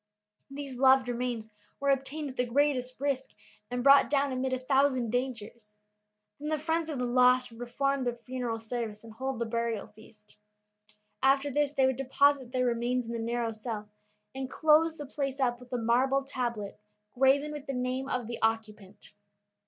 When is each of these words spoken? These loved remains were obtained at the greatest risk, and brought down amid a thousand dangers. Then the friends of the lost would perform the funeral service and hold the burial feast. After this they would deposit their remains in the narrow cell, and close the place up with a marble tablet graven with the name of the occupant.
These 0.49 0.79
loved 0.79 1.07
remains 1.09 1.47
were 1.79 1.91
obtained 1.91 2.31
at 2.31 2.35
the 2.35 2.43
greatest 2.43 2.99
risk, 2.99 3.35
and 3.69 3.83
brought 3.83 4.09
down 4.09 4.31
amid 4.31 4.51
a 4.51 4.57
thousand 4.57 5.11
dangers. 5.11 5.77
Then 6.39 6.49
the 6.49 6.57
friends 6.57 6.89
of 6.89 6.97
the 6.97 7.05
lost 7.05 7.51
would 7.51 7.59
perform 7.59 8.03
the 8.03 8.15
funeral 8.25 8.57
service 8.57 9.03
and 9.03 9.13
hold 9.13 9.37
the 9.37 9.45
burial 9.45 9.85
feast. 9.85 10.37
After 11.21 11.51
this 11.51 11.73
they 11.73 11.85
would 11.85 11.97
deposit 11.97 12.51
their 12.51 12.65
remains 12.65 13.05
in 13.05 13.11
the 13.11 13.19
narrow 13.19 13.51
cell, 13.51 13.89
and 14.33 14.49
close 14.49 14.97
the 14.97 15.05
place 15.05 15.39
up 15.39 15.59
with 15.59 15.71
a 15.71 15.77
marble 15.77 16.23
tablet 16.23 16.79
graven 17.13 17.51
with 17.51 17.67
the 17.67 17.73
name 17.73 18.09
of 18.09 18.25
the 18.25 18.41
occupant. 18.41 19.13